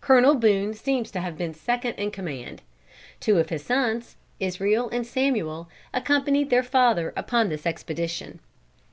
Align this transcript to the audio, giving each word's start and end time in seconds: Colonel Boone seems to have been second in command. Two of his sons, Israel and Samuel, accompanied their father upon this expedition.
Colonel 0.00 0.34
Boone 0.34 0.74
seems 0.74 1.12
to 1.12 1.20
have 1.20 1.38
been 1.38 1.54
second 1.54 1.94
in 1.94 2.10
command. 2.10 2.60
Two 3.20 3.38
of 3.38 3.50
his 3.50 3.62
sons, 3.62 4.16
Israel 4.40 4.90
and 4.90 5.06
Samuel, 5.06 5.68
accompanied 5.92 6.50
their 6.50 6.64
father 6.64 7.12
upon 7.16 7.50
this 7.50 7.64
expedition. 7.64 8.40